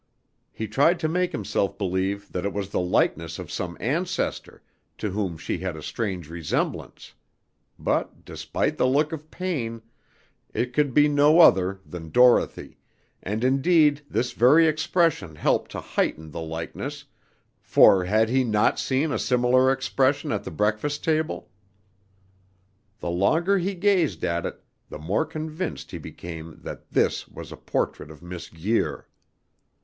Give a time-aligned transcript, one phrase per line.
[0.51, 4.63] He tried to make himself believe that it was the likeness of some ancestor,
[4.97, 7.13] to whom she had a strange resemblance;
[7.77, 9.83] but, despite the look of pain,
[10.55, 12.79] it could be no other than Dorothy,
[13.21, 17.05] and indeed this very expression helped to heighten the likeness,
[17.61, 21.51] for had he not seen a similar expression at the breakfast table?
[22.97, 27.55] The longer he gazed at it, the more convinced he became that this was a
[27.55, 29.05] portrait of Miss Guir.